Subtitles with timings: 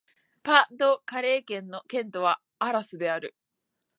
[0.41, 3.35] パ＝ド＝カレー県の県都はアラスである